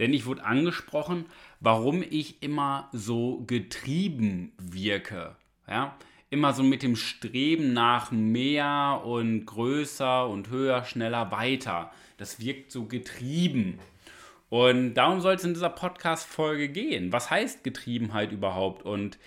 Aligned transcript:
denn 0.00 0.12
ich 0.12 0.26
wurde 0.26 0.44
angesprochen, 0.44 1.26
warum 1.60 2.02
ich 2.02 2.42
immer 2.42 2.88
so 2.92 3.44
getrieben 3.46 4.52
wirke. 4.58 5.36
Ja? 5.68 5.94
Immer 6.30 6.52
so 6.54 6.62
mit 6.62 6.82
dem 6.82 6.96
Streben 6.96 7.72
nach 7.72 8.10
mehr 8.10 9.02
und 9.04 9.44
größer 9.46 10.26
und 10.28 10.48
höher, 10.48 10.84
schneller, 10.84 11.30
weiter. 11.30 11.92
Das 12.16 12.40
wirkt 12.40 12.72
so 12.72 12.86
getrieben. 12.86 13.78
Und 14.48 14.94
darum 14.94 15.20
soll 15.20 15.34
es 15.34 15.44
in 15.44 15.54
dieser 15.54 15.70
Podcast-Folge 15.70 16.68
gehen. 16.68 17.12
Was 17.12 17.30
heißt 17.30 17.62
Getriebenheit 17.62 18.32
überhaupt? 18.32 18.84
Und 18.84 19.18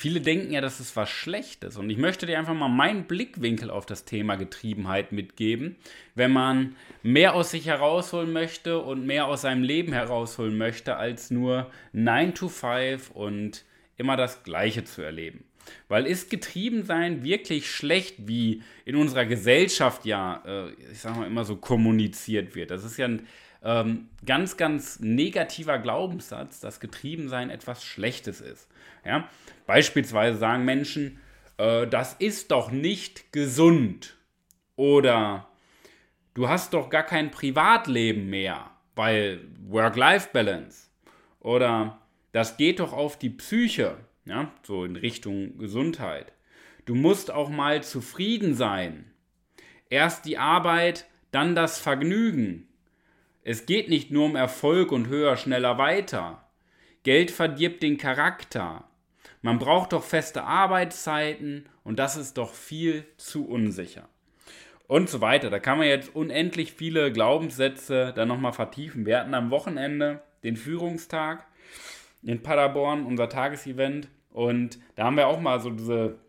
Viele 0.00 0.22
denken 0.22 0.50
ja, 0.50 0.62
das 0.62 0.80
ist 0.80 0.96
was 0.96 1.10
Schlechtes. 1.10 1.76
Und 1.76 1.90
ich 1.90 1.98
möchte 1.98 2.24
dir 2.24 2.38
einfach 2.38 2.54
mal 2.54 2.68
meinen 2.68 3.04
Blickwinkel 3.04 3.70
auf 3.70 3.84
das 3.84 4.06
Thema 4.06 4.36
Getriebenheit 4.36 5.12
mitgeben. 5.12 5.76
Wenn 6.14 6.32
man 6.32 6.74
mehr 7.02 7.34
aus 7.34 7.50
sich 7.50 7.66
herausholen 7.66 8.32
möchte 8.32 8.78
und 8.78 9.04
mehr 9.04 9.26
aus 9.26 9.42
seinem 9.42 9.62
Leben 9.62 9.92
herausholen 9.92 10.56
möchte, 10.56 10.96
als 10.96 11.30
nur 11.30 11.70
9 11.92 12.34
to 12.34 12.48
5 12.48 13.10
und 13.10 13.66
immer 13.98 14.16
das 14.16 14.42
Gleiche 14.42 14.84
zu 14.84 15.02
erleben. 15.02 15.44
Weil 15.88 16.06
ist 16.06 16.30
Getriebensein 16.30 17.22
wirklich 17.22 17.70
schlecht, 17.70 18.26
wie 18.26 18.62
in 18.86 18.96
unserer 18.96 19.26
Gesellschaft 19.26 20.06
ja, 20.06 20.42
äh, 20.46 20.70
ich 20.90 21.00
sag 21.00 21.14
mal, 21.14 21.26
immer 21.26 21.44
so 21.44 21.56
kommuniziert 21.56 22.54
wird? 22.54 22.70
Das 22.70 22.84
ist 22.84 22.96
ja 22.96 23.04
ein 23.04 23.26
ähm, 23.62 24.08
ganz, 24.24 24.56
ganz 24.56 25.00
negativer 25.00 25.78
Glaubenssatz, 25.78 26.60
dass 26.60 26.80
Getriebensein 26.80 27.50
etwas 27.50 27.84
Schlechtes 27.84 28.40
ist. 28.40 28.68
Ja? 29.04 29.28
Beispielsweise 29.66 30.38
sagen 30.38 30.64
Menschen, 30.64 31.20
äh, 31.58 31.86
das 31.86 32.14
ist 32.14 32.50
doch 32.50 32.70
nicht 32.70 33.32
gesund. 33.32 34.16
Oder 34.76 35.48
du 36.34 36.48
hast 36.48 36.72
doch 36.72 36.88
gar 36.88 37.02
kein 37.02 37.30
Privatleben 37.30 38.30
mehr, 38.30 38.70
weil 38.94 39.40
Work-Life-Balance. 39.68 40.88
Oder 41.40 42.00
das 42.32 42.56
geht 42.56 42.80
doch 42.80 42.92
auf 42.92 43.18
die 43.18 43.30
Psyche, 43.30 43.98
ja? 44.24 44.50
so 44.62 44.84
in 44.84 44.96
Richtung 44.96 45.58
Gesundheit. 45.58 46.32
Du 46.86 46.94
musst 46.94 47.30
auch 47.30 47.50
mal 47.50 47.82
zufrieden 47.82 48.54
sein. 48.54 49.10
Erst 49.90 50.24
die 50.24 50.38
Arbeit, 50.38 51.06
dann 51.30 51.54
das 51.54 51.78
Vergnügen. 51.78 52.69
Es 53.50 53.66
geht 53.66 53.88
nicht 53.88 54.12
nur 54.12 54.26
um 54.26 54.36
Erfolg 54.36 54.92
und 54.92 55.08
höher, 55.08 55.36
schneller, 55.36 55.76
weiter. 55.76 56.44
Geld 57.02 57.32
verdirbt 57.32 57.82
den 57.82 57.98
Charakter. 57.98 58.84
Man 59.42 59.58
braucht 59.58 59.92
doch 59.92 60.04
feste 60.04 60.44
Arbeitszeiten 60.44 61.68
und 61.82 61.98
das 61.98 62.16
ist 62.16 62.38
doch 62.38 62.54
viel 62.54 63.04
zu 63.16 63.48
unsicher. 63.48 64.08
Und 64.86 65.08
so 65.08 65.20
weiter. 65.20 65.50
Da 65.50 65.58
kann 65.58 65.78
man 65.78 65.88
jetzt 65.88 66.14
unendlich 66.14 66.74
viele 66.74 67.10
Glaubenssätze 67.10 68.12
dann 68.14 68.28
nochmal 68.28 68.52
vertiefen. 68.52 69.04
Wir 69.04 69.18
hatten 69.18 69.34
am 69.34 69.50
Wochenende 69.50 70.22
den 70.44 70.54
Führungstag 70.54 71.44
in 72.22 72.44
Paderborn, 72.44 73.04
unser 73.04 73.28
Tagesevent. 73.28 74.06
Und 74.30 74.78
da 74.94 75.06
haben 75.06 75.16
wir 75.16 75.26
auch 75.26 75.40
mal 75.40 75.58
so 75.58 75.70
diese 75.70 76.20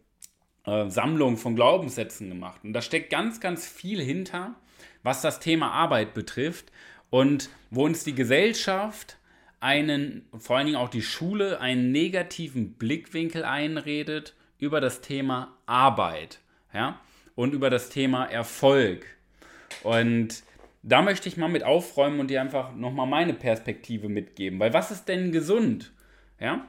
äh, 0.65 0.89
Sammlung 0.89 1.37
von 1.37 1.55
Glaubenssätzen 1.55 2.29
gemacht. 2.29 2.61
Und 2.63 2.73
da 2.73 2.81
steckt 2.81 3.11
ganz, 3.11 3.39
ganz 3.39 3.67
viel 3.67 4.01
hinter, 4.01 4.55
was 5.03 5.21
das 5.21 5.39
Thema 5.39 5.69
Arbeit 5.69 6.15
betrifft 6.15 6.71
und 7.11 7.49
wo 7.69 7.85
uns 7.85 8.03
die 8.03 8.15
Gesellschaft 8.15 9.17
einen, 9.59 10.25
vor 10.39 10.57
allen 10.57 10.65
Dingen 10.65 10.77
auch 10.77 10.89
die 10.89 11.03
Schule, 11.03 11.59
einen 11.61 11.91
negativen 11.91 12.73
Blickwinkel 12.73 13.43
einredet 13.43 14.33
über 14.57 14.81
das 14.81 15.01
Thema 15.01 15.55
Arbeit 15.67 16.39
ja, 16.73 16.99
und 17.35 17.53
über 17.53 17.69
das 17.69 17.89
Thema 17.89 18.25
Erfolg. 18.25 19.05
Und 19.83 20.41
da 20.81 21.03
möchte 21.03 21.29
ich 21.29 21.37
mal 21.37 21.47
mit 21.47 21.63
aufräumen 21.63 22.19
und 22.19 22.29
dir 22.29 22.41
einfach 22.41 22.75
nochmal 22.75 23.07
meine 23.07 23.33
Perspektive 23.33 24.09
mitgeben. 24.09 24.59
Weil 24.59 24.73
was 24.73 24.89
ist 24.89 25.05
denn 25.05 25.31
gesund? 25.31 25.91
Ja? 26.39 26.65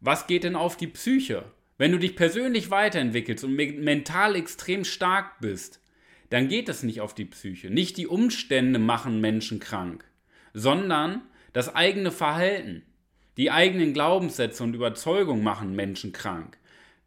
Was 0.00 0.26
geht 0.26 0.44
denn 0.44 0.56
auf 0.56 0.76
die 0.76 0.88
Psyche? 0.88 1.44
Wenn 1.78 1.92
du 1.92 1.98
dich 1.98 2.16
persönlich 2.16 2.70
weiterentwickelst 2.70 3.44
und 3.44 3.54
mental 3.54 4.36
extrem 4.36 4.84
stark 4.84 5.40
bist, 5.40 5.80
dann 6.30 6.48
geht 6.48 6.68
es 6.68 6.82
nicht 6.82 7.00
auf 7.00 7.14
die 7.14 7.24
Psyche. 7.24 7.70
Nicht 7.70 7.96
die 7.96 8.06
Umstände 8.06 8.78
machen 8.78 9.20
Menschen 9.20 9.60
krank, 9.60 10.04
sondern 10.52 11.22
das 11.52 11.74
eigene 11.74 12.10
Verhalten. 12.10 12.82
Die 13.36 13.50
eigenen 13.50 13.92
Glaubenssätze 13.92 14.62
und 14.62 14.74
Überzeugungen 14.74 15.44
machen 15.44 15.74
Menschen 15.74 16.12
krank. 16.12 16.58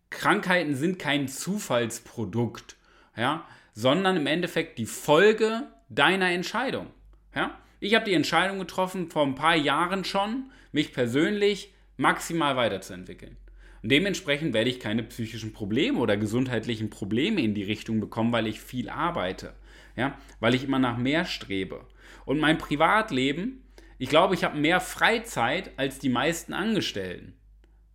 Krankheiten 0.09 0.75
sind 0.75 0.99
kein 0.99 1.27
Zufallsprodukt, 1.27 2.77
ja, 3.15 3.45
sondern 3.73 4.17
im 4.17 4.27
Endeffekt 4.27 4.77
die 4.77 4.85
Folge 4.85 5.67
deiner 5.89 6.31
Entscheidung. 6.31 6.87
Ja? 7.35 7.59
Ich 7.79 7.95
habe 7.95 8.05
die 8.05 8.13
Entscheidung 8.13 8.59
getroffen, 8.59 9.09
vor 9.09 9.25
ein 9.25 9.35
paar 9.35 9.55
Jahren 9.55 10.03
schon, 10.03 10.51
mich 10.71 10.93
persönlich 10.93 11.73
maximal 11.97 12.55
weiterzuentwickeln. 12.55 13.37
Und 13.81 13.91
dementsprechend 13.91 14.53
werde 14.53 14.69
ich 14.69 14.79
keine 14.79 15.03
psychischen 15.03 15.53
Probleme 15.53 15.99
oder 15.99 16.17
gesundheitlichen 16.17 16.89
Probleme 16.89 17.41
in 17.41 17.53
die 17.53 17.63
Richtung 17.63 17.99
bekommen, 17.99 18.31
weil 18.33 18.47
ich 18.47 18.59
viel 18.59 18.89
arbeite. 18.89 19.53
Ja? 19.95 20.17
Weil 20.39 20.55
ich 20.55 20.63
immer 20.63 20.79
nach 20.79 20.97
mehr 20.97 21.25
strebe. 21.25 21.85
Und 22.25 22.39
mein 22.39 22.57
Privatleben, 22.57 23.63
ich 23.97 24.09
glaube, 24.09 24.33
ich 24.33 24.43
habe 24.43 24.57
mehr 24.57 24.79
Freizeit 24.79 25.71
als 25.77 25.99
die 25.99 26.09
meisten 26.09 26.53
Angestellten. 26.53 27.33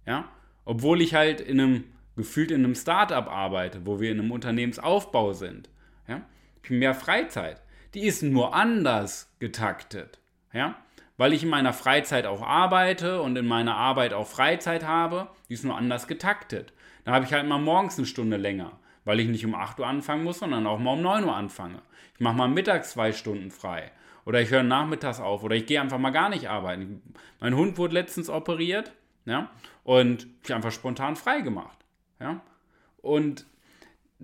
Ja? 0.06 0.30
Obwohl 0.64 1.00
ich 1.00 1.14
halt 1.14 1.40
in 1.40 1.60
einem, 1.60 1.84
gefühlt 2.16 2.50
in 2.50 2.64
einem 2.64 2.74
Startup 2.74 3.26
arbeite, 3.26 3.86
wo 3.86 4.00
wir 4.00 4.10
in 4.10 4.20
einem 4.20 4.30
Unternehmensaufbau 4.30 5.32
sind. 5.32 5.68
Ja? 6.08 6.22
Ich 6.62 6.70
habe 6.70 6.78
mehr 6.78 6.94
Freizeit. 6.94 7.60
Die 7.92 8.02
ist 8.02 8.22
nur 8.22 8.54
anders 8.54 9.34
getaktet. 9.38 10.18
Ja? 10.52 10.76
Weil 11.16 11.32
ich 11.32 11.42
in 11.42 11.48
meiner 11.48 11.72
Freizeit 11.72 12.26
auch 12.26 12.42
arbeite 12.42 13.22
und 13.22 13.36
in 13.36 13.46
meiner 13.46 13.76
Arbeit 13.76 14.12
auch 14.12 14.26
Freizeit 14.26 14.86
habe, 14.86 15.28
die 15.48 15.54
ist 15.54 15.64
nur 15.64 15.76
anders 15.76 16.06
getaktet. 16.06 16.72
Da 17.04 17.12
habe 17.12 17.24
ich 17.24 17.32
halt 17.32 17.46
mal 17.46 17.58
morgens 17.58 17.98
eine 17.98 18.06
Stunde 18.06 18.36
länger, 18.36 18.72
weil 19.04 19.20
ich 19.20 19.28
nicht 19.28 19.44
um 19.44 19.54
8 19.54 19.80
Uhr 19.80 19.86
anfangen 19.86 20.24
muss, 20.24 20.38
sondern 20.38 20.66
auch 20.66 20.78
mal 20.78 20.92
um 20.92 21.02
9 21.02 21.24
Uhr 21.24 21.36
anfange. 21.36 21.82
Ich 22.14 22.20
mache 22.20 22.36
mal 22.36 22.48
mittags 22.48 22.92
zwei 22.92 23.12
Stunden 23.12 23.50
frei. 23.50 23.92
Oder 24.24 24.40
ich 24.40 24.50
höre 24.50 24.62
nachmittags 24.62 25.20
auf. 25.20 25.42
Oder 25.42 25.56
ich 25.56 25.66
gehe 25.66 25.80
einfach 25.80 25.98
mal 25.98 26.10
gar 26.10 26.30
nicht 26.30 26.48
arbeiten. 26.48 27.02
Mein 27.40 27.54
Hund 27.54 27.76
wurde 27.76 27.94
letztens 27.94 28.30
operiert. 28.30 28.92
Ja, 29.26 29.50
und 29.84 30.26
ich 30.42 30.52
einfach 30.52 30.72
spontan 30.72 31.16
frei 31.16 31.40
gemacht. 31.40 31.78
Ja, 32.20 32.40
und 33.00 33.46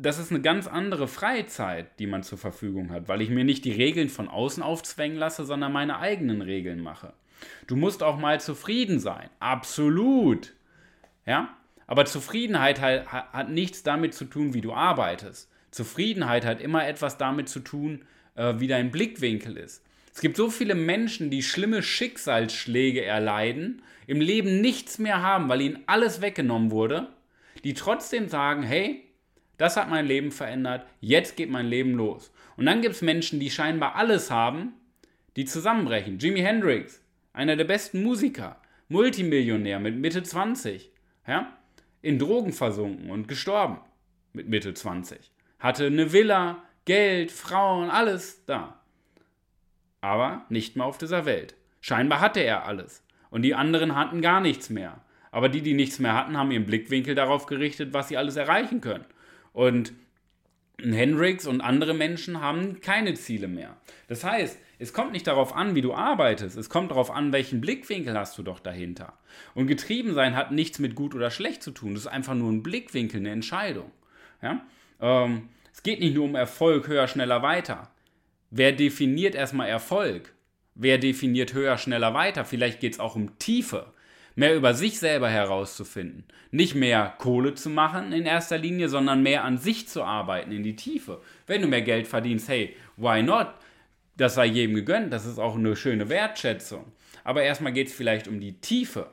das 0.03 0.19
ist 0.19 0.31
eine 0.31 0.41
ganz 0.41 0.67
andere 0.67 1.09
Freizeit, 1.09 1.99
die 1.99 2.07
man 2.07 2.23
zur 2.23 2.39
Verfügung 2.39 2.91
hat, 2.91 3.09
weil 3.09 3.21
ich 3.21 3.29
mir 3.29 3.45
nicht 3.45 3.65
die 3.65 3.73
Regeln 3.73 4.09
von 4.09 4.29
außen 4.29 4.63
aufzwängen 4.63 5.19
lasse, 5.19 5.45
sondern 5.45 5.73
meine 5.73 5.99
eigenen 5.99 6.41
Regeln 6.41 6.81
mache. 6.81 7.13
Du 7.67 7.77
musst 7.77 8.03
auch 8.03 8.19
mal 8.19 8.41
zufrieden 8.41 8.99
sein. 8.99 9.29
Absolut. 9.41 10.55
Ja? 11.27 11.57
Aber 11.87 12.07
Zufriedenheit 12.07 12.81
hat, 12.81 13.07
hat 13.09 13.51
nichts 13.51 13.83
damit 13.83 14.15
zu 14.15 14.25
tun, 14.25 14.55
wie 14.55 14.61
du 14.61 14.73
arbeitest. 14.73 15.51
Zufriedenheit 15.71 16.45
hat 16.47 16.61
immer 16.61 16.87
etwas 16.87 17.19
damit 17.19 17.49
zu 17.49 17.61
tun, 17.61 18.03
äh, 18.37 18.55
wie 18.59 18.69
dein 18.69 18.91
Blickwinkel 18.91 19.57
ist. 19.57 19.85
Es 20.15 20.21
gibt 20.21 20.37
so 20.37 20.51
viele 20.51 20.75
Menschen, 20.75 21.31
die 21.31 21.43
schlimme 21.43 21.83
Schicksalsschläge 21.83 23.05
erleiden, 23.05 23.83
im 24.07 24.21
Leben 24.21 24.61
nichts 24.61 24.99
mehr 24.99 25.23
haben, 25.23 25.49
weil 25.49 25.61
ihnen 25.61 25.79
alles 25.87 26.21
weggenommen 26.21 26.71
wurde, 26.71 27.09
die 27.65 27.75
trotzdem 27.75 28.29
sagen, 28.29 28.63
hey, 28.63 29.05
das 29.61 29.77
hat 29.77 29.91
mein 29.91 30.07
Leben 30.07 30.33
verändert. 30.33 30.87
Jetzt 31.01 31.37
geht 31.37 31.51
mein 31.51 31.67
Leben 31.67 31.93
los. 31.93 32.33
Und 32.57 32.65
dann 32.65 32.81
gibt 32.81 32.95
es 32.95 33.03
Menschen, 33.03 33.41
die 33.41 33.51
scheinbar 33.51 33.95
alles 33.95 34.31
haben, 34.31 34.73
die 35.37 35.45
zusammenbrechen. 35.45 36.19
Jimi 36.19 36.41
Hendrix, 36.41 37.05
einer 37.35 37.57
der 37.57 37.65
besten 37.65 38.03
Musiker, 38.03 38.57
Multimillionär 38.89 39.79
mit 39.79 39.97
Mitte 39.97 40.23
20, 40.23 40.91
ja, 41.27 41.53
in 42.01 42.19
Drogen 42.19 42.55
versunken 42.55 43.11
und 43.11 43.29
gestorben 43.29 43.81
mit 44.33 44.49
Mitte 44.49 44.73
20. 44.73 45.31
Hatte 45.59 45.87
eine 45.87 46.11
Villa, 46.11 46.63
Geld, 46.87 47.31
Frauen, 47.31 47.91
alles 47.91 48.47
da. 48.47 48.81
Aber 50.01 50.47
nicht 50.49 50.75
mehr 50.75 50.87
auf 50.87 50.97
dieser 50.97 51.27
Welt. 51.27 51.55
Scheinbar 51.83 52.21
hatte 52.21 52.41
er 52.41 52.65
alles. 52.65 53.05
Und 53.29 53.43
die 53.43 53.55
anderen 53.55 53.95
hatten 53.95 54.23
gar 54.23 54.41
nichts 54.41 54.71
mehr. 54.71 55.05
Aber 55.31 55.51
die, 55.51 55.61
die 55.61 55.75
nichts 55.75 55.99
mehr 55.99 56.15
hatten, 56.15 56.39
haben 56.39 56.51
ihren 56.51 56.65
Blickwinkel 56.65 57.15
darauf 57.15 57.45
gerichtet, 57.45 57.93
was 57.93 58.09
sie 58.09 58.17
alles 58.17 58.37
erreichen 58.37 58.81
können. 58.81 59.05
Und 59.53 59.93
Hendrix 60.79 61.47
und 61.47 61.61
andere 61.61 61.95
Menschen 61.95 62.41
haben 62.41 62.81
keine 62.81 63.15
Ziele 63.15 63.49
mehr. 63.49 63.77
Das 64.09 64.25
heißt, 64.25 64.59
Es 64.83 64.95
kommt 64.95 65.13
nicht 65.13 65.27
darauf 65.27 65.55
an, 65.55 65.75
wie 65.75 65.83
du 65.83 65.93
arbeitest. 65.93 66.57
Es 66.57 66.71
kommt 66.71 66.91
darauf 66.91 67.11
an, 67.11 67.33
welchen 67.33 67.61
Blickwinkel 67.61 68.17
hast 68.17 68.39
du 68.39 68.43
doch 68.43 68.61
dahinter. 68.61 69.13
Und 69.55 69.67
getrieben 69.67 70.15
sein 70.15 70.35
hat 70.35 70.53
nichts 70.53 70.79
mit 70.79 70.95
gut 70.95 71.15
oder 71.15 71.31
schlecht 71.31 71.63
zu 71.63 71.71
tun. 71.71 71.93
Das 71.93 72.05
ist 72.05 72.09
einfach 72.09 72.35
nur 72.35 72.51
ein 72.51 72.63
Blickwinkel, 72.63 73.21
eine 73.21 73.31
Entscheidung. 73.31 73.93
Ja? 74.41 74.65
Ähm, 74.99 75.51
es 75.71 75.83
geht 75.83 76.01
nicht 76.01 76.15
nur 76.15 76.25
um 76.25 76.35
Erfolg, 76.35 76.89
höher, 76.89 77.07
schneller, 77.09 77.43
weiter. 77.43 77.91
Wer 78.49 78.73
definiert 78.73 79.35
erstmal 79.35 79.69
Erfolg? 79.69 80.35
Wer 80.75 80.97
definiert 80.97 81.53
höher, 81.53 81.77
schneller, 81.77 82.15
weiter? 82.15 82.47
Vielleicht 82.47 82.81
geht 82.81 82.95
es 82.95 83.01
auch 83.01 83.17
um 83.17 83.39
Tiefe 83.39 83.93
mehr 84.35 84.55
über 84.57 84.75
sich 84.75 84.99
selber 84.99 85.29
herauszufinden. 85.29 86.25
Nicht 86.51 86.75
mehr 86.75 87.15
Kohle 87.19 87.55
zu 87.55 87.71
machen 87.71 88.13
in 88.13 88.27
erster 88.27 88.59
Linie, 88.59 88.89
sondern 88.89 89.23
mehr 89.23 89.45
an 89.45 89.59
sich 89.59 89.89
zu 89.89 90.03
arbeiten, 90.03 90.53
in 90.53 90.63
die 90.63 90.77
Tiefe. 90.77 91.21
Wenn 91.47 91.63
du 91.63 91.69
mehr 91.69 91.83
Geld 91.83 92.07
verdienst, 92.07 92.49
hey, 92.49 92.77
why 92.97 93.23
not? 93.23 93.49
Das 94.17 94.35
sei 94.35 94.47
jedem 94.47 94.75
gegönnt, 94.75 95.13
das 95.13 95.25
ist 95.25 95.39
auch 95.39 95.57
eine 95.57 95.77
schöne 95.77 96.09
Wertschätzung. 96.09 96.85
Aber 97.25 97.43
erstmal 97.43 97.73
geht 97.73 97.89
es 97.89 97.95
vielleicht 97.95 98.29
um 98.29 98.41
die 98.41 98.61
Tiefe. 98.61 99.07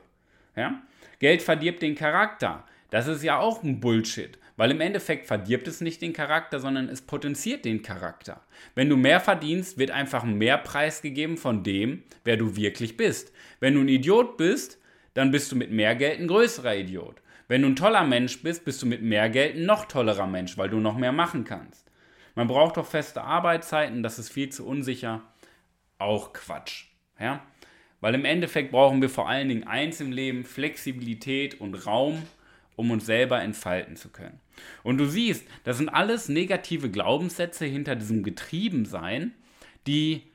Ja? 0.56 0.82
Geld 1.18 1.42
verdirbt 1.42 1.82
den 1.82 1.94
Charakter. 1.94 2.64
Das 2.90 3.06
ist 3.06 3.22
ja 3.22 3.38
auch 3.38 3.62
ein 3.62 3.80
Bullshit, 3.80 4.38
weil 4.56 4.70
im 4.70 4.80
Endeffekt 4.80 5.26
verdirbt 5.26 5.68
es 5.68 5.80
nicht 5.80 6.00
den 6.00 6.12
Charakter, 6.12 6.58
sondern 6.58 6.88
es 6.88 7.02
potenziert 7.02 7.64
den 7.64 7.82
Charakter. 7.82 8.40
Wenn 8.74 8.88
du 8.88 8.96
mehr 8.96 9.20
verdienst, 9.20 9.78
wird 9.78 9.90
einfach 9.90 10.24
mehr 10.24 10.58
Preis 10.58 11.02
gegeben 11.02 11.36
von 11.36 11.62
dem, 11.62 12.02
wer 12.24 12.36
du 12.36 12.56
wirklich 12.56 12.96
bist. 12.96 13.32
Wenn 13.60 13.74
du 13.74 13.80
ein 13.80 13.88
Idiot 13.88 14.36
bist, 14.36 14.77
dann 15.18 15.32
bist 15.32 15.50
du 15.50 15.56
mit 15.56 15.72
mehr 15.72 15.96
Geld 15.96 16.20
ein 16.20 16.28
größerer 16.28 16.76
Idiot. 16.76 17.16
Wenn 17.48 17.62
du 17.62 17.68
ein 17.68 17.74
toller 17.74 18.04
Mensch 18.04 18.40
bist, 18.40 18.64
bist 18.64 18.80
du 18.82 18.86
mit 18.86 19.02
mehr 19.02 19.28
Geld 19.28 19.56
ein 19.56 19.66
noch 19.66 19.86
tollerer 19.86 20.28
Mensch, 20.28 20.56
weil 20.56 20.68
du 20.68 20.78
noch 20.78 20.96
mehr 20.96 21.10
machen 21.10 21.42
kannst. 21.42 21.90
Man 22.36 22.46
braucht 22.46 22.76
doch 22.76 22.86
feste 22.86 23.22
Arbeitszeiten, 23.22 24.04
das 24.04 24.20
ist 24.20 24.28
viel 24.30 24.50
zu 24.50 24.64
unsicher. 24.64 25.22
Auch 25.98 26.32
Quatsch. 26.32 26.84
Ja? 27.18 27.44
Weil 28.00 28.14
im 28.14 28.24
Endeffekt 28.24 28.70
brauchen 28.70 29.02
wir 29.02 29.10
vor 29.10 29.28
allen 29.28 29.48
Dingen 29.48 29.64
eins 29.64 30.00
im 30.00 30.12
Leben, 30.12 30.44
Flexibilität 30.44 31.60
und 31.60 31.74
Raum, 31.74 32.22
um 32.76 32.92
uns 32.92 33.04
selber 33.04 33.42
entfalten 33.42 33.96
zu 33.96 34.10
können. 34.10 34.38
Und 34.84 34.98
du 34.98 35.06
siehst, 35.06 35.44
das 35.64 35.78
sind 35.78 35.88
alles 35.88 36.28
negative 36.28 36.92
Glaubenssätze 36.92 37.64
hinter 37.64 37.96
diesem 37.96 38.22
Getriebensein, 38.22 39.34
die 39.88 40.30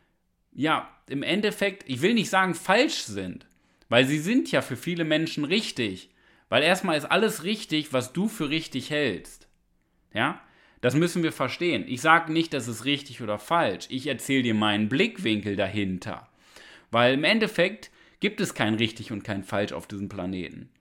ja 0.51 0.89
im 1.07 1.23
Endeffekt, 1.23 1.89
ich 1.89 2.01
will 2.01 2.15
nicht 2.15 2.29
sagen 2.29 2.53
falsch 2.53 3.03
sind, 3.03 3.45
weil 3.93 4.07
sie 4.07 4.17
sind 4.17 4.51
ja 4.51 4.63
für 4.63 4.75
viele 4.75 5.03
Menschen 5.05 5.45
richtig. 5.45 6.09
Weil 6.49 6.63
erstmal 6.63 6.97
ist 6.97 7.05
alles 7.05 7.43
richtig, 7.43 7.93
was 7.93 8.11
du 8.11 8.27
für 8.27 8.49
richtig 8.49 8.89
hältst. 8.89 9.47
Ja? 10.15 10.41
Das 10.81 10.95
müssen 10.95 11.21
wir 11.21 11.31
verstehen. 11.31 11.85
Ich 11.87 12.01
sage 12.01 12.33
nicht, 12.33 12.55
das 12.55 12.67
ist 12.67 12.85
richtig 12.85 13.21
oder 13.21 13.37
falsch. 13.37 13.85
Ich 13.89 14.07
erzähle 14.07 14.41
dir 14.41 14.55
meinen 14.55 14.89
Blickwinkel 14.89 15.55
dahinter. 15.55 16.27
Weil 16.89 17.13
im 17.13 17.23
Endeffekt 17.23 17.91
gibt 18.19 18.41
es 18.41 18.55
kein 18.55 18.73
richtig 18.73 19.11
und 19.11 19.23
kein 19.23 19.43
falsch 19.43 19.73
auf 19.73 19.85
diesem 19.85 20.09
Planeten. 20.09 20.71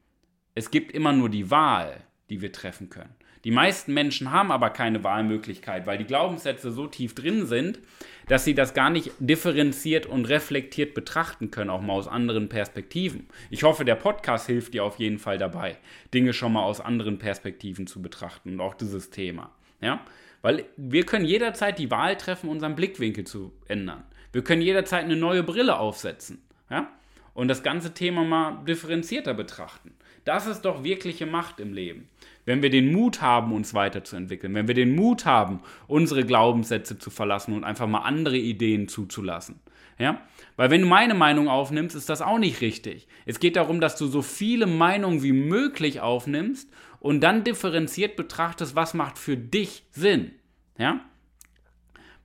Es 0.54 0.70
gibt 0.70 0.92
immer 0.92 1.12
nur 1.12 1.28
die 1.28 1.50
Wahl, 1.50 2.02
die 2.30 2.40
wir 2.40 2.50
treffen 2.50 2.88
können. 2.88 3.14
Die 3.44 3.50
meisten 3.50 3.92
Menschen 3.92 4.30
haben 4.30 4.52
aber 4.52 4.70
keine 4.70 5.02
Wahlmöglichkeit, 5.02 5.86
weil 5.86 5.98
die 5.98 6.04
Glaubenssätze 6.04 6.70
so 6.70 6.86
tief 6.86 7.14
drin 7.14 7.46
sind, 7.46 7.80
dass 8.28 8.44
sie 8.44 8.54
das 8.54 8.72
gar 8.72 8.88
nicht 8.88 9.10
differenziert 9.18 10.06
und 10.06 10.26
reflektiert 10.26 10.94
betrachten 10.94 11.50
können, 11.50 11.70
auch 11.70 11.80
mal 11.80 11.94
aus 11.94 12.06
anderen 12.06 12.48
Perspektiven. 12.48 13.26
Ich 13.50 13.64
hoffe, 13.64 13.84
der 13.84 13.96
Podcast 13.96 14.46
hilft 14.46 14.74
dir 14.74 14.84
auf 14.84 14.98
jeden 14.98 15.18
Fall 15.18 15.38
dabei, 15.38 15.76
Dinge 16.14 16.32
schon 16.32 16.52
mal 16.52 16.62
aus 16.62 16.80
anderen 16.80 17.18
Perspektiven 17.18 17.86
zu 17.86 18.00
betrachten 18.00 18.54
und 18.54 18.60
auch 18.60 18.74
dieses 18.74 19.10
Thema. 19.10 19.50
Ja? 19.80 20.04
Weil 20.40 20.64
wir 20.76 21.04
können 21.04 21.24
jederzeit 21.24 21.78
die 21.78 21.90
Wahl 21.90 22.16
treffen, 22.16 22.48
unseren 22.48 22.76
Blickwinkel 22.76 23.24
zu 23.24 23.52
ändern. 23.66 24.04
Wir 24.32 24.44
können 24.44 24.62
jederzeit 24.62 25.04
eine 25.04 25.16
neue 25.16 25.42
Brille 25.42 25.78
aufsetzen. 25.78 26.42
Ja? 26.70 26.92
Und 27.34 27.48
das 27.48 27.62
ganze 27.62 27.92
Thema 27.92 28.24
mal 28.24 28.64
differenzierter 28.64 29.34
betrachten. 29.34 29.94
Das 30.24 30.46
ist 30.46 30.62
doch 30.62 30.84
wirkliche 30.84 31.26
Macht 31.26 31.58
im 31.58 31.72
Leben. 31.72 32.08
Wenn 32.44 32.62
wir 32.62 32.70
den 32.70 32.92
Mut 32.92 33.22
haben, 33.22 33.52
uns 33.52 33.72
weiterzuentwickeln, 33.74 34.54
wenn 34.54 34.66
wir 34.66 34.74
den 34.74 34.96
Mut 34.96 35.24
haben, 35.24 35.60
unsere 35.86 36.24
Glaubenssätze 36.24 36.98
zu 36.98 37.10
verlassen 37.10 37.54
und 37.54 37.64
einfach 37.64 37.86
mal 37.86 38.00
andere 38.00 38.36
Ideen 38.36 38.88
zuzulassen. 38.88 39.60
Ja? 39.98 40.20
Weil 40.56 40.70
wenn 40.70 40.80
du 40.80 40.86
meine 40.88 41.14
Meinung 41.14 41.48
aufnimmst, 41.48 41.94
ist 41.94 42.08
das 42.08 42.22
auch 42.22 42.38
nicht 42.38 42.60
richtig. 42.60 43.06
Es 43.26 43.38
geht 43.38 43.56
darum, 43.56 43.80
dass 43.80 43.96
du 43.96 44.06
so 44.06 44.22
viele 44.22 44.66
Meinungen 44.66 45.22
wie 45.22 45.32
möglich 45.32 46.00
aufnimmst 46.00 46.68
und 46.98 47.20
dann 47.20 47.44
differenziert 47.44 48.16
betrachtest, 48.16 48.74
was 48.74 48.94
macht 48.94 49.18
für 49.18 49.36
dich 49.36 49.84
Sinn. 49.92 50.32
Ja? 50.78 51.00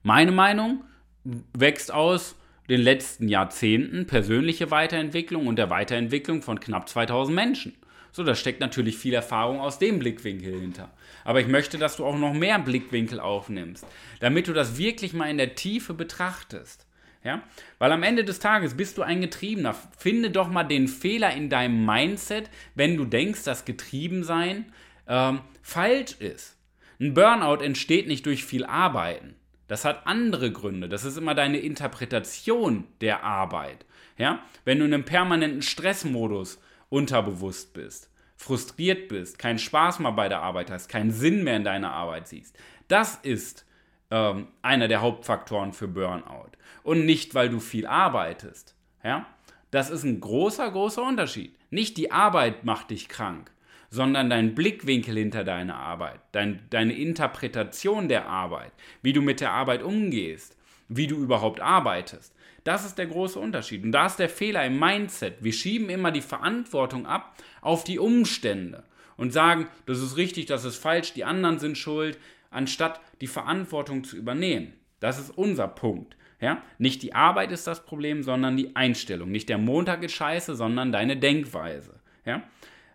Meine 0.02 0.32
Meinung 0.32 0.84
wächst 1.24 1.92
aus 1.92 2.36
den 2.68 2.80
letzten 2.80 3.28
Jahrzehnten 3.28 4.06
persönliche 4.06 4.70
Weiterentwicklung 4.70 5.46
und 5.46 5.56
der 5.56 5.70
Weiterentwicklung 5.70 6.42
von 6.42 6.60
knapp 6.60 6.88
2000 6.88 7.34
Menschen. 7.34 7.77
So, 8.12 8.24
da 8.24 8.34
steckt 8.34 8.60
natürlich 8.60 8.96
viel 8.96 9.14
Erfahrung 9.14 9.60
aus 9.60 9.78
dem 9.78 9.98
Blickwinkel 9.98 10.60
hinter. 10.60 10.90
Aber 11.24 11.40
ich 11.40 11.46
möchte, 11.46 11.78
dass 11.78 11.96
du 11.96 12.04
auch 12.04 12.16
noch 12.16 12.32
mehr 12.32 12.58
Blickwinkel 12.58 13.20
aufnimmst, 13.20 13.86
damit 14.20 14.48
du 14.48 14.52
das 14.52 14.78
wirklich 14.78 15.12
mal 15.12 15.30
in 15.30 15.38
der 15.38 15.54
Tiefe 15.54 15.94
betrachtest. 15.94 16.86
Ja? 17.22 17.42
Weil 17.78 17.92
am 17.92 18.02
Ende 18.02 18.24
des 18.24 18.38
Tages 18.38 18.76
bist 18.76 18.98
du 18.98 19.02
ein 19.02 19.20
Getriebener. 19.20 19.74
Finde 19.96 20.30
doch 20.30 20.48
mal 20.48 20.64
den 20.64 20.88
Fehler 20.88 21.34
in 21.34 21.50
deinem 21.50 21.84
Mindset, 21.84 22.50
wenn 22.74 22.96
du 22.96 23.04
denkst, 23.04 23.44
dass 23.44 23.64
Getriebensein 23.64 24.72
ähm, 25.06 25.40
falsch 25.62 26.12
ist. 26.18 26.56
Ein 27.00 27.14
Burnout 27.14 27.62
entsteht 27.62 28.08
nicht 28.08 28.26
durch 28.26 28.44
viel 28.44 28.64
Arbeiten. 28.64 29.36
Das 29.68 29.84
hat 29.84 30.06
andere 30.06 30.50
Gründe. 30.50 30.88
Das 30.88 31.04
ist 31.04 31.18
immer 31.18 31.34
deine 31.34 31.58
Interpretation 31.58 32.84
der 33.00 33.22
Arbeit. 33.22 33.84
Ja? 34.16 34.42
Wenn 34.64 34.78
du 34.78 34.86
in 34.86 34.94
einem 34.94 35.04
permanenten 35.04 35.62
Stressmodus 35.62 36.58
unterbewusst 36.88 37.74
bist, 37.74 38.10
frustriert 38.36 39.08
bist, 39.08 39.38
keinen 39.38 39.58
Spaß 39.58 39.98
mehr 39.98 40.12
bei 40.12 40.28
der 40.28 40.40
Arbeit 40.40 40.70
hast, 40.70 40.88
keinen 40.88 41.10
Sinn 41.10 41.44
mehr 41.44 41.56
in 41.56 41.64
deiner 41.64 41.92
Arbeit 41.92 42.28
siehst. 42.28 42.56
Das 42.88 43.16
ist 43.16 43.66
ähm, 44.10 44.48
einer 44.62 44.88
der 44.88 45.00
Hauptfaktoren 45.00 45.72
für 45.72 45.88
Burnout. 45.88 46.50
Und 46.82 47.04
nicht, 47.04 47.34
weil 47.34 47.50
du 47.50 47.60
viel 47.60 47.86
arbeitest. 47.86 48.74
Ja? 49.04 49.26
Das 49.70 49.90
ist 49.90 50.04
ein 50.04 50.20
großer, 50.20 50.70
großer 50.70 51.02
Unterschied. 51.02 51.54
Nicht 51.70 51.96
die 51.96 52.10
Arbeit 52.10 52.64
macht 52.64 52.90
dich 52.90 53.08
krank, 53.08 53.50
sondern 53.90 54.30
dein 54.30 54.54
Blickwinkel 54.54 55.16
hinter 55.16 55.44
deiner 55.44 55.76
Arbeit, 55.76 56.20
dein, 56.32 56.60
deine 56.70 56.94
Interpretation 56.94 58.08
der 58.08 58.26
Arbeit, 58.26 58.72
wie 59.02 59.12
du 59.12 59.20
mit 59.20 59.40
der 59.40 59.52
Arbeit 59.52 59.82
umgehst, 59.82 60.56
wie 60.88 61.06
du 61.06 61.16
überhaupt 61.16 61.60
arbeitest. 61.60 62.34
Das 62.64 62.84
ist 62.84 62.98
der 62.98 63.06
große 63.06 63.38
Unterschied. 63.38 63.84
Und 63.84 63.92
da 63.92 64.06
ist 64.06 64.18
der 64.18 64.28
Fehler 64.28 64.64
im 64.64 64.78
Mindset. 64.78 65.42
Wir 65.42 65.52
schieben 65.52 65.88
immer 65.90 66.10
die 66.10 66.20
Verantwortung 66.20 67.06
ab 67.06 67.34
auf 67.60 67.84
die 67.84 67.98
Umstände 67.98 68.84
und 69.16 69.32
sagen, 69.32 69.68
das 69.86 70.00
ist 70.00 70.16
richtig, 70.16 70.46
das 70.46 70.64
ist 70.64 70.76
falsch, 70.76 71.12
die 71.12 71.24
anderen 71.24 71.58
sind 71.58 71.78
schuld, 71.78 72.18
anstatt 72.50 73.00
die 73.20 73.26
Verantwortung 73.26 74.04
zu 74.04 74.16
übernehmen. 74.16 74.72
Das 75.00 75.18
ist 75.18 75.30
unser 75.30 75.68
Punkt. 75.68 76.16
Ja? 76.40 76.62
Nicht 76.78 77.02
die 77.02 77.14
Arbeit 77.14 77.52
ist 77.52 77.66
das 77.66 77.84
Problem, 77.84 78.22
sondern 78.22 78.56
die 78.56 78.76
Einstellung. 78.76 79.30
Nicht 79.30 79.48
der 79.48 79.58
Montag 79.58 80.02
ist 80.02 80.12
scheiße, 80.12 80.54
sondern 80.54 80.92
deine 80.92 81.16
Denkweise. 81.16 82.00
Ja? 82.24 82.42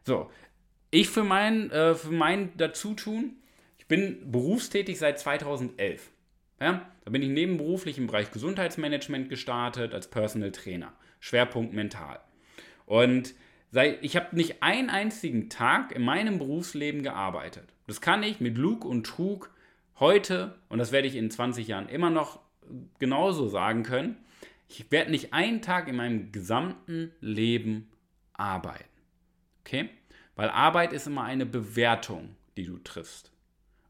So, 0.03 0.29
ich 0.91 1.09
für 1.09 1.23
mein, 1.23 1.71
äh, 1.71 1.95
für 1.95 2.11
mein 2.11 2.55
Dazutun, 2.57 3.37
ich 3.77 3.87
bin 3.87 4.31
berufstätig 4.31 4.97
seit 4.97 5.19
2011. 5.19 6.11
Ja? 6.61 6.87
Da 7.03 7.11
bin 7.11 7.21
ich 7.21 7.29
nebenberuflich 7.29 7.97
im 7.97 8.07
Bereich 8.07 8.31
Gesundheitsmanagement 8.31 9.29
gestartet 9.29 9.93
als 9.93 10.09
Personal 10.09 10.51
Trainer. 10.51 10.93
Schwerpunkt 11.19 11.73
mental. 11.73 12.19
Und 12.85 13.33
ich 14.01 14.15
habe 14.15 14.35
nicht 14.35 14.61
einen 14.61 14.89
einzigen 14.89 15.49
Tag 15.49 15.91
in 15.93 16.03
meinem 16.03 16.37
Berufsleben 16.37 17.03
gearbeitet. 17.03 17.73
Das 17.87 18.01
kann 18.01 18.23
ich 18.23 18.39
mit 18.39 18.57
Lug 18.57 18.85
und 18.85 19.05
Trug 19.05 19.49
heute, 19.99 20.55
und 20.69 20.77
das 20.77 20.91
werde 20.91 21.07
ich 21.07 21.15
in 21.15 21.31
20 21.31 21.67
Jahren 21.67 21.89
immer 21.89 22.09
noch 22.09 22.39
genauso 22.99 23.47
sagen 23.47 23.83
können, 23.83 24.17
ich 24.69 24.89
werde 24.91 25.11
nicht 25.11 25.33
einen 25.33 25.61
Tag 25.61 25.87
in 25.87 25.97
meinem 25.97 26.31
gesamten 26.31 27.11
Leben 27.19 27.89
arbeiten. 28.33 28.85
Okay? 29.61 29.89
Weil 30.35 30.49
Arbeit 30.49 30.93
ist 30.93 31.07
immer 31.07 31.23
eine 31.23 31.45
Bewertung, 31.45 32.35
die 32.55 32.65
du 32.65 32.77
triffst 32.77 33.32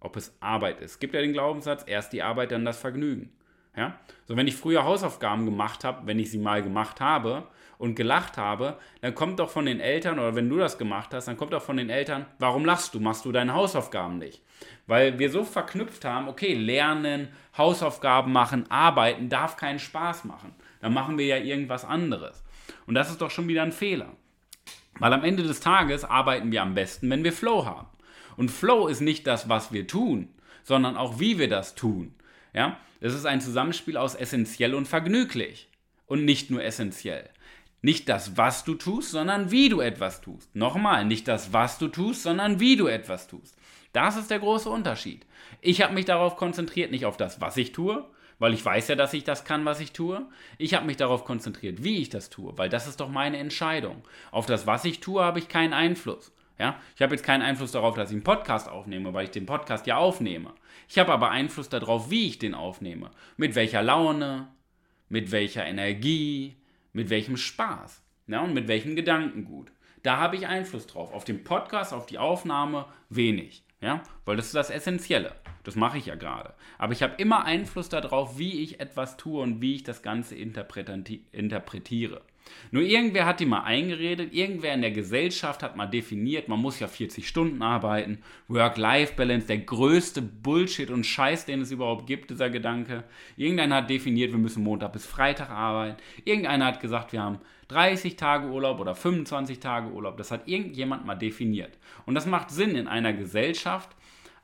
ob 0.03 0.17
es 0.17 0.35
Arbeit 0.39 0.81
ist. 0.81 0.99
Gibt 0.99 1.13
ja 1.15 1.21
den 1.21 1.33
Glaubenssatz, 1.33 1.83
erst 1.87 2.13
die 2.13 2.21
Arbeit, 2.21 2.51
dann 2.51 2.65
das 2.65 2.77
Vergnügen. 2.77 3.31
Ja? 3.75 3.97
So, 4.25 4.35
wenn 4.35 4.47
ich 4.47 4.55
früher 4.55 4.83
Hausaufgaben 4.83 5.45
gemacht 5.45 5.83
habe, 5.83 6.05
wenn 6.05 6.19
ich 6.19 6.29
sie 6.29 6.37
mal 6.37 6.61
gemacht 6.61 7.01
habe 7.01 7.47
und 7.77 7.95
gelacht 7.95 8.37
habe, 8.37 8.77
dann 9.01 9.15
kommt 9.15 9.39
doch 9.39 9.49
von 9.49 9.65
den 9.65 9.79
Eltern, 9.79 10.19
oder 10.19 10.35
wenn 10.35 10.49
du 10.49 10.57
das 10.57 10.77
gemacht 10.77 11.13
hast, 11.13 11.27
dann 11.27 11.37
kommt 11.37 11.53
doch 11.53 11.61
von 11.61 11.77
den 11.77 11.89
Eltern, 11.89 12.25
warum 12.37 12.65
lachst 12.65 12.93
du? 12.93 12.99
Machst 12.99 13.25
du 13.25 13.31
deine 13.31 13.53
Hausaufgaben 13.53 14.19
nicht? 14.19 14.43
Weil 14.85 15.17
wir 15.19 15.29
so 15.29 15.43
verknüpft 15.43 16.05
haben, 16.05 16.27
okay, 16.27 16.53
lernen, 16.53 17.29
Hausaufgaben 17.57 18.31
machen, 18.31 18.69
arbeiten 18.69 19.29
darf 19.29 19.57
keinen 19.57 19.79
Spaß 19.79 20.25
machen. 20.25 20.53
Dann 20.81 20.93
machen 20.93 21.17
wir 21.17 21.25
ja 21.25 21.37
irgendwas 21.37 21.85
anderes. 21.85 22.43
Und 22.85 22.95
das 22.95 23.09
ist 23.09 23.21
doch 23.21 23.31
schon 23.31 23.47
wieder 23.47 23.63
ein 23.63 23.71
Fehler. 23.71 24.11
Weil 24.99 25.13
am 25.13 25.23
Ende 25.23 25.43
des 25.43 25.59
Tages 25.59 26.05
arbeiten 26.05 26.51
wir 26.51 26.61
am 26.61 26.75
besten, 26.75 27.09
wenn 27.09 27.23
wir 27.23 27.33
Flow 27.33 27.65
haben. 27.65 27.87
Und 28.37 28.51
Flow 28.51 28.87
ist 28.87 29.01
nicht 29.01 29.27
das, 29.27 29.49
was 29.49 29.71
wir 29.71 29.87
tun, 29.87 30.29
sondern 30.63 30.97
auch 30.97 31.19
wie 31.19 31.39
wir 31.39 31.49
das 31.49 31.75
tun. 31.75 32.13
Ja? 32.53 32.77
Es 32.99 33.13
ist 33.13 33.25
ein 33.25 33.41
Zusammenspiel 33.41 33.97
aus 33.97 34.15
essentiell 34.15 34.73
und 34.73 34.87
vergnüglich. 34.87 35.69
Und 36.05 36.25
nicht 36.25 36.51
nur 36.51 36.63
essentiell. 36.63 37.29
Nicht 37.81 38.07
das, 38.07 38.37
was 38.37 38.63
du 38.63 38.75
tust, 38.75 39.11
sondern 39.11 39.51
wie 39.51 39.67
du 39.67 39.81
etwas 39.81 40.21
tust. 40.21 40.55
Nochmal, 40.55 41.05
nicht 41.05 41.27
das, 41.27 41.51
was 41.51 41.77
du 41.77 41.89
tust, 41.89 42.23
sondern 42.23 42.59
wie 42.59 42.77
du 42.77 42.87
etwas 42.87 43.27
tust. 43.27 43.57
Das 43.91 44.15
ist 44.15 44.31
der 44.31 44.39
große 44.39 44.69
Unterschied. 44.69 45.25
Ich 45.59 45.81
habe 45.81 45.93
mich 45.93 46.05
darauf 46.05 46.35
konzentriert, 46.37 46.91
nicht 46.91 47.05
auf 47.05 47.17
das, 47.17 47.41
was 47.41 47.57
ich 47.57 47.73
tue, 47.73 48.05
weil 48.39 48.53
ich 48.53 48.63
weiß 48.63 48.87
ja, 48.87 48.95
dass 48.95 49.13
ich 49.13 49.23
das 49.23 49.45
kann, 49.45 49.65
was 49.65 49.79
ich 49.79 49.91
tue. 49.91 50.25
Ich 50.57 50.73
habe 50.73 50.85
mich 50.85 50.97
darauf 50.97 51.25
konzentriert, 51.25 51.83
wie 51.83 51.97
ich 51.97 52.09
das 52.09 52.29
tue, 52.29 52.57
weil 52.57 52.69
das 52.69 52.87
ist 52.87 52.99
doch 52.99 53.09
meine 53.09 53.37
Entscheidung. 53.37 54.01
Auf 54.31 54.45
das, 54.45 54.65
was 54.65 54.85
ich 54.85 54.99
tue, 54.99 55.21
habe 55.21 55.39
ich 55.39 55.47
keinen 55.47 55.73
Einfluss. 55.73 56.31
Ja? 56.57 56.79
Ich 56.95 57.01
habe 57.01 57.13
jetzt 57.13 57.25
keinen 57.25 57.41
Einfluss 57.41 57.71
darauf, 57.71 57.95
dass 57.95 58.09
ich 58.09 58.15
einen 58.15 58.23
Podcast 58.23 58.69
aufnehme, 58.69 59.13
weil 59.13 59.25
ich 59.25 59.31
den 59.31 59.45
Podcast 59.45 59.87
ja 59.87 59.97
aufnehme. 59.97 60.53
Ich 60.87 60.99
habe 60.99 61.11
aber 61.11 61.31
Einfluss 61.31 61.69
darauf, 61.69 62.09
wie 62.09 62.27
ich 62.27 62.39
den 62.39 62.53
aufnehme. 62.53 63.11
Mit 63.37 63.55
welcher 63.55 63.81
Laune, 63.81 64.47
mit 65.09 65.31
welcher 65.31 65.65
Energie, 65.65 66.55
mit 66.91 67.09
welchem 67.09 67.37
Spaß 67.37 68.03
ja, 68.27 68.41
und 68.41 68.53
mit 68.53 68.67
welchem 68.67 68.95
Gedankengut. 68.95 69.71
Da 70.03 70.17
habe 70.17 70.35
ich 70.35 70.47
Einfluss 70.47 70.87
drauf. 70.87 71.13
Auf 71.13 71.23
den 71.23 71.43
Podcast, 71.43 71.93
auf 71.93 72.05
die 72.05 72.17
Aufnahme 72.17 72.85
wenig. 73.09 73.63
Ja, 73.81 74.01
weil 74.25 74.37
das 74.37 74.47
ist 74.47 74.55
das 74.55 74.69
Essentielle. 74.69 75.35
Das 75.63 75.75
mache 75.75 75.97
ich 75.97 76.05
ja 76.05 76.15
gerade. 76.15 76.53
Aber 76.77 76.93
ich 76.93 77.03
habe 77.03 77.15
immer 77.17 77.43
Einfluss 77.45 77.89
darauf, 77.89 78.37
wie 78.37 78.61
ich 78.61 78.79
etwas 78.79 79.17
tue 79.17 79.41
und 79.41 79.61
wie 79.61 79.75
ich 79.75 79.83
das 79.83 80.01
Ganze 80.01 80.35
interpretiere. 80.35 82.21
Nur 82.71 82.83
irgendwer 82.83 83.25
hat 83.25 83.39
die 83.39 83.45
mal 83.45 83.63
eingeredet, 83.63 84.33
irgendwer 84.33 84.73
in 84.73 84.81
der 84.81 84.91
Gesellschaft 84.91 85.61
hat 85.61 85.75
mal 85.75 85.85
definiert, 85.85 86.47
man 86.47 86.59
muss 86.59 86.79
ja 86.79 86.87
40 86.87 87.27
Stunden 87.27 87.61
arbeiten, 87.61 88.19
Work-Life-Balance, 88.47 89.47
der 89.47 89.59
größte 89.59 90.21
Bullshit 90.21 90.89
und 90.89 91.05
Scheiß, 91.05 91.45
den 91.45 91.61
es 91.61 91.71
überhaupt 91.71 92.07
gibt, 92.07 92.31
dieser 92.31 92.49
Gedanke. 92.49 93.03
Irgendeiner 93.37 93.77
hat 93.77 93.89
definiert, 93.89 94.31
wir 94.31 94.39
müssen 94.39 94.63
Montag 94.63 94.93
bis 94.93 95.05
Freitag 95.05 95.49
arbeiten. 95.49 95.97
Irgendeiner 96.25 96.65
hat 96.65 96.79
gesagt, 96.79 97.13
wir 97.13 97.21
haben 97.21 97.39
30 97.67 98.15
Tage 98.15 98.47
Urlaub 98.47 98.79
oder 98.79 98.95
25 98.95 99.59
Tage 99.59 99.91
Urlaub. 99.91 100.17
Das 100.17 100.31
hat 100.31 100.47
irgendjemand 100.47 101.05
mal 101.05 101.15
definiert. 101.15 101.77
Und 102.05 102.15
das 102.15 102.25
macht 102.25 102.49
Sinn 102.51 102.75
in 102.75 102.87
einer 102.87 103.13
Gesellschaft, 103.13 103.89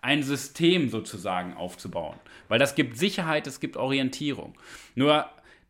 ein 0.01 0.23
System 0.23 0.89
sozusagen 0.89 1.55
aufzubauen. 1.55 2.17
Weil 2.47 2.59
das 2.59 2.75
gibt 2.75 2.97
Sicherheit, 2.97 3.47
es 3.47 3.59
gibt 3.59 3.75
Orientierung. 3.75 4.53
Nur 4.95 5.25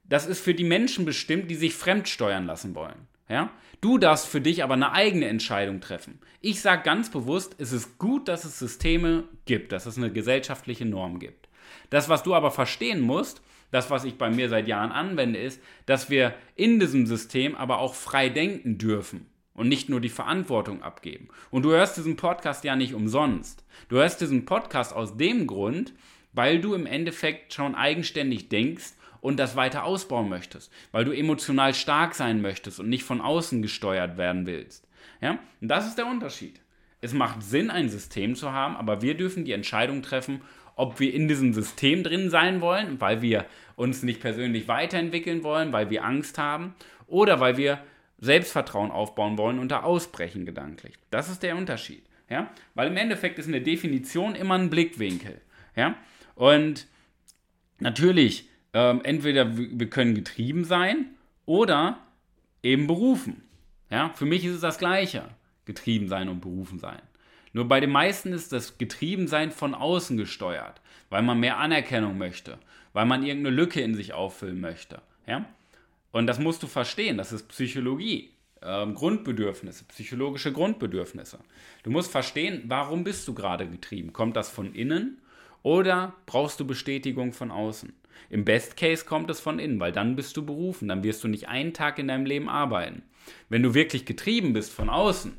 das 0.10 0.26
ist 0.26 0.42
für 0.44 0.54
die 0.54 0.64
Menschen 0.64 1.06
bestimmt, 1.06 1.50
die 1.50 1.56
sich 1.56 1.76
fremdsteuern 1.76 2.46
lassen 2.46 2.76
wollen. 2.76 3.08
Ja? 3.30 3.52
Du 3.80 3.98
darfst 3.98 4.28
für 4.28 4.42
dich 4.42 4.64
aber 4.64 4.74
eine 4.74 4.92
eigene 4.92 5.28
Entscheidung 5.28 5.80
treffen. 5.80 6.20
Ich 6.42 6.62
sage 6.62 6.84
ganz 6.84 7.10
bewusst, 7.10 7.56
es 7.60 7.72
ist 7.72 7.98
gut, 7.98 8.28
dass 8.28 8.44
es 8.44 8.60
Systeme 8.60 9.24
gibt, 9.46 9.72
dass 9.72 9.86
es 9.86 9.98
eine 9.98 10.12
gesellschaftliche 10.12 10.86
Norm 10.86 11.20
gibt. 11.20 11.48
Das, 11.90 12.10
was 12.10 12.24
du 12.24 12.34
aber 12.34 12.52
verstehen 12.52 13.00
musst, 13.00 13.42
das, 13.72 13.92
was 13.92 14.04
ich 14.04 14.18
bei 14.18 14.32
mir 14.32 14.50
seit 14.50 14.68
Jahren 14.68 14.92
anwende, 14.92 15.40
ist, 15.40 15.62
dass 15.86 16.10
wir 16.10 16.34
in 16.56 16.80
diesem 16.80 17.06
System 17.06 17.56
aber 17.56 17.80
auch 17.80 17.94
frei 17.94 18.30
denken 18.30 18.80
dürfen 18.80 19.28
und 19.54 19.70
nicht 19.70 19.90
nur 19.90 20.02
die 20.02 20.10
Verantwortung 20.10 20.82
abgeben. 20.82 21.28
Und 21.52 21.64
du 21.64 21.70
hörst 21.70 21.98
diesen 21.98 22.16
Podcast 22.16 22.64
ja 22.64 22.76
nicht 22.76 22.96
umsonst. 22.96 23.64
Du 23.90 23.98
hörst 23.98 24.22
diesen 24.22 24.46
Podcast 24.46 24.94
aus 24.94 25.18
dem 25.18 25.46
Grund, 25.46 25.94
weil 26.34 26.62
du 26.62 26.74
im 26.74 26.88
Endeffekt 26.88 27.54
schon 27.54 27.76
eigenständig 27.76 28.50
denkst 28.50 28.94
und 29.22 29.38
das 29.38 29.56
weiter 29.56 29.84
ausbauen 29.84 30.30
möchtest, 30.30 30.72
weil 30.92 31.06
du 31.06 31.12
emotional 31.12 31.74
stark 31.74 32.16
sein 32.16 32.42
möchtest 32.42 32.80
und 32.80 32.90
nicht 32.90 33.04
von 33.04 33.22
außen 33.22 33.62
gesteuert 33.62 34.18
werden 34.18 34.46
willst. 34.46 34.88
Ja? 35.22 35.40
Und 35.62 35.68
das 35.68 35.88
ist 35.88 35.98
der 35.98 36.08
Unterschied. 36.08 36.62
Es 37.02 37.14
macht 37.14 37.44
Sinn, 37.44 37.70
ein 37.70 37.90
System 37.90 38.36
zu 38.36 38.52
haben, 38.52 38.76
aber 38.76 39.02
wir 39.02 39.16
dürfen 39.16 39.46
die 39.46 39.54
Entscheidung 39.54 40.02
treffen, 40.02 40.42
ob 40.76 41.00
wir 41.00 41.14
in 41.14 41.28
diesem 41.28 41.54
System 41.54 42.04
drin 42.04 42.30
sein 42.30 42.62
wollen, 42.62 43.00
weil 43.02 43.22
wir 43.22 43.46
uns 43.76 44.04
nicht 44.04 44.22
persönlich 44.22 44.68
weiterentwickeln 44.68 45.44
wollen, 45.44 45.72
weil 45.72 45.90
wir 45.90 46.04
Angst 46.04 46.38
haben 46.38 46.76
oder 47.08 47.40
weil 47.40 47.58
wir 47.58 47.84
Selbstvertrauen 48.20 48.92
aufbauen 48.92 49.38
wollen 49.38 49.60
und 49.60 49.70
da 49.70 49.84
ausbrechen 49.84 50.46
gedanklich. 50.46 50.96
Das 51.10 51.30
ist 51.30 51.44
der 51.44 51.56
Unterschied. 51.56 52.04
Ja? 52.30 52.52
Weil 52.76 52.88
im 52.90 52.98
Endeffekt 52.98 53.40
ist 53.40 53.48
eine 53.48 53.62
Definition 53.62 54.36
immer 54.36 54.56
ein 54.56 54.70
Blickwinkel. 54.70 55.42
Ja? 55.76 55.96
Und 56.36 56.88
natürlich 57.80 58.49
ähm, 58.74 59.02
entweder 59.04 59.58
wir 59.58 59.90
können 59.90 60.16
getrieben 60.16 60.64
sein 60.64 61.08
oder 61.46 62.00
eben 62.64 62.88
berufen. 62.88 63.44
Ja, 63.90 64.10
für 64.10 64.26
mich 64.26 64.46
ist 64.46 64.56
es 64.56 64.62
das 64.62 64.78
Gleiche, 64.78 65.24
getrieben 65.66 66.08
sein 66.08 66.30
und 66.30 66.42
berufen 66.42 66.80
sein. 66.80 67.02
Nur 67.54 67.68
bei 67.68 67.80
den 67.80 67.90
meisten 67.90 68.34
ist 68.34 68.52
das 68.54 68.78
Getriebensein 68.78 69.52
von 69.52 69.74
außen 69.74 70.18
gesteuert, 70.18 70.82
weil 71.10 71.24
man 71.24 71.40
mehr 71.40 71.58
Anerkennung 71.58 72.18
möchte, 72.18 72.60
weil 72.94 73.06
man 73.06 73.24
irgendeine 73.24 73.56
Lücke 73.56 73.82
in 73.82 73.96
sich 73.96 74.14
auffüllen 74.14 74.60
möchte. 74.60 75.02
Ja? 75.26 75.46
Und 76.12 76.28
das 76.28 76.40
musst 76.40 76.62
du 76.62 76.68
verstehen, 76.68 77.18
das 77.18 77.32
ist 77.32 77.48
Psychologie, 77.48 78.32
ähm, 78.62 78.94
Grundbedürfnisse, 78.94 79.86
psychologische 79.86 80.52
Grundbedürfnisse. 80.52 81.40
Du 81.84 81.92
musst 81.92 82.12
verstehen, 82.12 82.64
warum 82.68 83.04
bist 83.04 83.28
du 83.28 83.34
gerade 83.34 83.68
getrieben? 83.68 84.14
Kommt 84.14 84.36
das 84.36 84.50
von 84.50 84.74
innen 84.74 85.22
oder 85.64 86.14
brauchst 86.26 86.60
du 86.60 86.68
Bestätigung 86.68 87.34
von 87.34 87.52
außen? 87.52 87.94
Im 88.30 88.46
Best 88.46 88.78
Case 88.78 89.06
kommt 89.06 89.30
es 89.30 89.40
von 89.40 89.60
innen, 89.60 89.80
weil 89.80 89.92
dann 89.92 90.16
bist 90.16 90.38
du 90.38 90.46
berufen, 90.46 90.88
dann 90.88 91.04
wirst 91.04 91.24
du 91.24 91.28
nicht 91.28 91.48
einen 91.48 91.74
Tag 91.74 92.00
in 92.00 92.08
deinem 92.08 92.26
Leben 92.26 92.50
arbeiten. 92.50 93.04
Wenn 93.50 93.64
du 93.64 93.74
wirklich 93.74 94.06
getrieben 94.06 94.54
bist 94.54 94.72
von 94.72 94.90
außen, 94.90 95.38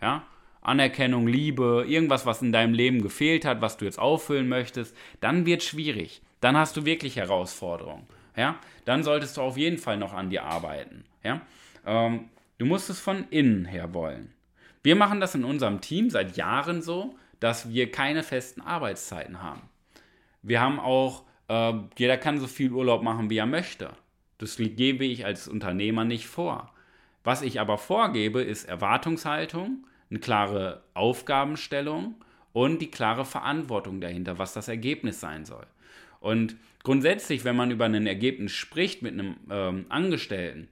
ja, 0.00 0.24
Anerkennung, 0.62 1.26
Liebe, 1.26 1.84
irgendwas, 1.88 2.26
was 2.26 2.42
in 2.42 2.52
deinem 2.52 2.74
Leben 2.74 3.02
gefehlt 3.02 3.44
hat, 3.44 3.60
was 3.60 3.76
du 3.76 3.84
jetzt 3.84 3.98
auffüllen 3.98 4.48
möchtest, 4.48 4.94
dann 5.20 5.46
wird 5.46 5.62
schwierig. 5.62 6.22
Dann 6.40 6.56
hast 6.56 6.76
du 6.76 6.84
wirklich 6.84 7.16
Herausforderungen. 7.16 8.06
Ja? 8.36 8.58
Dann 8.84 9.02
solltest 9.02 9.36
du 9.36 9.42
auf 9.42 9.56
jeden 9.56 9.78
Fall 9.78 9.96
noch 9.96 10.12
an 10.12 10.30
dir 10.30 10.44
arbeiten. 10.44 11.04
Ja? 11.22 11.40
Ähm, 11.86 12.28
du 12.58 12.66
musst 12.66 12.90
es 12.90 13.00
von 13.00 13.26
innen 13.30 13.64
her 13.64 13.94
wollen. 13.94 14.34
Wir 14.82 14.96
machen 14.96 15.20
das 15.20 15.34
in 15.34 15.44
unserem 15.44 15.80
Team 15.80 16.10
seit 16.10 16.36
Jahren 16.36 16.82
so, 16.82 17.14
dass 17.38 17.70
wir 17.70 17.90
keine 17.90 18.22
festen 18.22 18.60
Arbeitszeiten 18.60 19.42
haben. 19.42 19.62
Wir 20.42 20.60
haben 20.60 20.78
auch 20.78 21.24
äh, 21.50 21.72
jeder 21.98 22.16
kann 22.16 22.38
so 22.38 22.46
viel 22.46 22.72
Urlaub 22.72 23.02
machen, 23.02 23.28
wie 23.28 23.38
er 23.38 23.46
möchte. 23.46 23.90
Das 24.38 24.56
gebe 24.56 25.04
ich 25.04 25.26
als 25.26 25.48
Unternehmer 25.48 26.04
nicht 26.04 26.26
vor. 26.26 26.72
Was 27.24 27.42
ich 27.42 27.60
aber 27.60 27.76
vorgebe, 27.76 28.40
ist 28.40 28.64
Erwartungshaltung, 28.64 29.86
eine 30.08 30.20
klare 30.20 30.82
Aufgabenstellung 30.94 32.14
und 32.52 32.80
die 32.80 32.90
klare 32.90 33.24
Verantwortung 33.24 34.00
dahinter, 34.00 34.38
was 34.38 34.54
das 34.54 34.68
Ergebnis 34.68 35.20
sein 35.20 35.44
soll. 35.44 35.66
Und 36.20 36.56
grundsätzlich, 36.82 37.44
wenn 37.44 37.56
man 37.56 37.70
über 37.70 37.84
ein 37.84 38.06
Ergebnis 38.06 38.52
spricht 38.52 39.02
mit 39.02 39.12
einem 39.12 39.36
ähm, 39.50 39.86
Angestellten, 39.88 40.68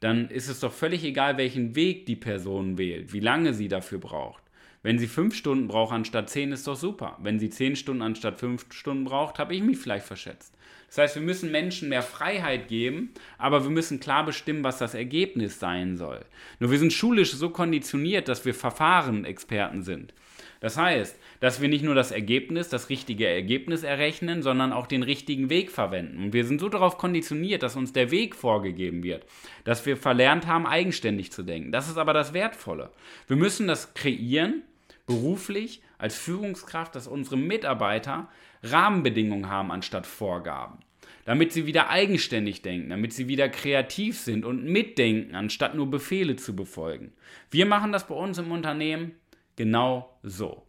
dann 0.00 0.28
ist 0.28 0.48
es 0.48 0.60
doch 0.60 0.72
völlig 0.72 1.04
egal, 1.04 1.36
welchen 1.36 1.76
Weg 1.76 2.06
die 2.06 2.16
Person 2.16 2.76
wählt, 2.78 3.12
wie 3.12 3.20
lange 3.20 3.54
sie 3.54 3.68
dafür 3.68 3.98
braucht. 3.98 4.41
Wenn 4.82 4.98
sie 4.98 5.06
fünf 5.06 5.34
Stunden 5.36 5.68
braucht 5.68 5.92
anstatt 5.92 6.28
zehn, 6.28 6.50
ist 6.50 6.66
doch 6.66 6.76
super. 6.76 7.16
Wenn 7.20 7.38
sie 7.38 7.50
zehn 7.50 7.76
Stunden 7.76 8.02
anstatt 8.02 8.40
fünf 8.40 8.66
Stunden 8.72 9.04
braucht, 9.04 9.38
habe 9.38 9.54
ich 9.54 9.62
mich 9.62 9.78
vielleicht 9.78 10.06
verschätzt. 10.06 10.56
Das 10.88 10.98
heißt, 10.98 11.14
wir 11.14 11.22
müssen 11.22 11.50
Menschen 11.50 11.88
mehr 11.88 12.02
Freiheit 12.02 12.68
geben, 12.68 13.14
aber 13.38 13.62
wir 13.62 13.70
müssen 13.70 14.00
klar 14.00 14.26
bestimmen, 14.26 14.62
was 14.62 14.78
das 14.78 14.94
Ergebnis 14.94 15.58
sein 15.58 15.96
soll. 15.96 16.20
Nur 16.58 16.70
wir 16.70 16.78
sind 16.78 16.92
schulisch 16.92 17.32
so 17.32 17.48
konditioniert, 17.48 18.28
dass 18.28 18.44
wir 18.44 18.54
Verfahrenexperten 18.54 19.82
sind. 19.82 20.12
Das 20.60 20.76
heißt, 20.76 21.18
dass 21.40 21.60
wir 21.60 21.68
nicht 21.68 21.82
nur 21.82 21.94
das 21.94 22.10
Ergebnis, 22.10 22.68
das 22.68 22.88
richtige 22.88 23.26
Ergebnis 23.26 23.84
errechnen, 23.84 24.42
sondern 24.42 24.72
auch 24.72 24.86
den 24.86 25.02
richtigen 25.02 25.48
Weg 25.48 25.70
verwenden. 25.70 26.24
Und 26.24 26.32
wir 26.34 26.44
sind 26.44 26.60
so 26.60 26.68
darauf 26.68 26.98
konditioniert, 26.98 27.62
dass 27.62 27.74
uns 27.74 27.92
der 27.92 28.10
Weg 28.10 28.36
vorgegeben 28.36 29.02
wird, 29.02 29.24
dass 29.64 29.86
wir 29.86 29.96
verlernt 29.96 30.46
haben, 30.46 30.66
eigenständig 30.66 31.32
zu 31.32 31.42
denken. 31.42 31.72
Das 31.72 31.88
ist 31.88 31.96
aber 31.96 32.12
das 32.12 32.34
Wertvolle. 32.34 32.90
Wir 33.26 33.36
müssen 33.36 33.66
das 33.66 33.94
kreieren, 33.94 34.62
beruflich, 35.06 35.82
als 35.98 36.16
Führungskraft, 36.16 36.94
dass 36.94 37.06
unsere 37.06 37.36
Mitarbeiter 37.36 38.28
Rahmenbedingungen 38.62 39.48
haben 39.48 39.70
anstatt 39.70 40.06
Vorgaben. 40.06 40.78
Damit 41.24 41.52
sie 41.52 41.66
wieder 41.66 41.88
eigenständig 41.88 42.62
denken, 42.62 42.90
damit 42.90 43.12
sie 43.12 43.28
wieder 43.28 43.48
kreativ 43.48 44.18
sind 44.18 44.44
und 44.44 44.64
mitdenken, 44.64 45.34
anstatt 45.34 45.74
nur 45.74 45.88
Befehle 45.90 46.36
zu 46.36 46.56
befolgen. 46.56 47.12
Wir 47.50 47.66
machen 47.66 47.92
das 47.92 48.06
bei 48.06 48.14
uns 48.14 48.38
im 48.38 48.50
Unternehmen 48.50 49.12
genau 49.56 50.18
so. 50.22 50.66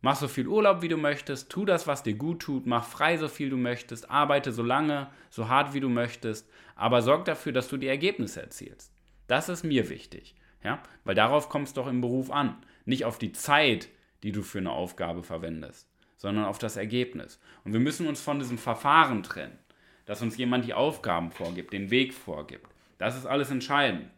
Mach 0.00 0.16
so 0.16 0.28
viel 0.28 0.48
Urlaub, 0.48 0.82
wie 0.82 0.88
du 0.88 0.96
möchtest, 0.96 1.50
tu 1.50 1.64
das, 1.64 1.86
was 1.86 2.02
dir 2.02 2.14
gut 2.14 2.42
tut, 2.42 2.66
mach 2.66 2.84
frei 2.84 3.16
so 3.16 3.28
viel 3.28 3.48
du 3.48 3.56
möchtest, 3.56 4.10
arbeite 4.10 4.52
so 4.52 4.62
lange, 4.62 5.08
so 5.30 5.48
hart 5.48 5.72
wie 5.72 5.80
du 5.80 5.88
möchtest, 5.88 6.50
aber 6.76 7.00
sorg 7.00 7.24
dafür, 7.24 7.52
dass 7.52 7.68
du 7.68 7.76
die 7.76 7.86
Ergebnisse 7.86 8.42
erzielst. 8.42 8.92
Das 9.28 9.48
ist 9.48 9.64
mir 9.64 9.88
wichtig, 9.88 10.34
ja, 10.62 10.82
weil 11.04 11.14
darauf 11.14 11.48
kommt 11.48 11.68
es 11.68 11.74
doch 11.74 11.86
im 11.86 12.02
Beruf 12.02 12.30
an 12.30 12.56
nicht 12.84 13.04
auf 13.04 13.18
die 13.18 13.32
Zeit, 13.32 13.88
die 14.22 14.32
du 14.32 14.42
für 14.42 14.58
eine 14.58 14.72
Aufgabe 14.72 15.22
verwendest, 15.22 15.88
sondern 16.16 16.44
auf 16.44 16.58
das 16.58 16.76
Ergebnis. 16.76 17.40
Und 17.64 17.72
wir 17.72 17.80
müssen 17.80 18.06
uns 18.06 18.20
von 18.20 18.38
diesem 18.38 18.58
Verfahren 18.58 19.22
trennen, 19.22 19.58
dass 20.06 20.22
uns 20.22 20.36
jemand 20.36 20.64
die 20.64 20.74
Aufgaben 20.74 21.30
vorgibt, 21.30 21.72
den 21.72 21.90
Weg 21.90 22.14
vorgibt. 22.14 22.66
Das 22.98 23.16
ist 23.16 23.26
alles 23.26 23.50
entscheidend. 23.50 24.08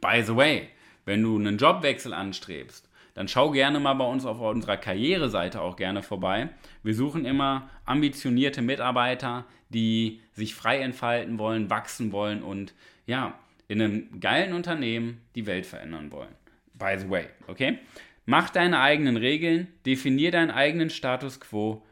By 0.00 0.22
the 0.24 0.36
way, 0.36 0.68
wenn 1.04 1.22
du 1.22 1.36
einen 1.38 1.58
Jobwechsel 1.58 2.14
anstrebst, 2.14 2.88
dann 3.14 3.28
schau 3.28 3.50
gerne 3.50 3.80
mal 3.80 3.94
bei 3.94 4.04
uns 4.04 4.24
auf 4.24 4.40
unserer 4.40 4.76
Karriereseite 4.76 5.60
auch 5.60 5.76
gerne 5.76 6.02
vorbei. 6.02 6.50
Wir 6.82 6.94
suchen 6.94 7.24
immer 7.24 7.68
ambitionierte 7.84 8.62
Mitarbeiter, 8.62 9.44
die 9.68 10.20
sich 10.32 10.54
frei 10.54 10.78
entfalten 10.80 11.38
wollen, 11.38 11.70
wachsen 11.70 12.12
wollen 12.12 12.42
und 12.42 12.74
ja, 13.06 13.38
in 13.68 13.80
einem 13.80 14.20
geilen 14.20 14.52
Unternehmen 14.52 15.20
die 15.34 15.46
Welt 15.46 15.66
verändern 15.66 16.12
wollen. 16.12 16.34
By 16.80 16.98
the 16.98 17.08
way, 17.08 17.26
okay? 17.46 17.78
Mach 18.26 18.50
deine 18.50 18.80
eigenen 18.80 19.16
Regeln, 19.16 19.68
definier 19.86 20.32
deinen 20.32 20.50
eigenen 20.50 20.90
Status 20.90 21.38
quo, 21.38 21.84